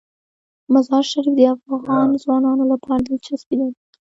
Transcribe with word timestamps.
مزارشریف 0.73 1.33
د 1.37 1.41
افغان 1.77 2.07
ځوانانو 2.23 2.63
لپاره 2.71 3.01
دلچسپي 3.07 3.55
لري. 3.61 3.75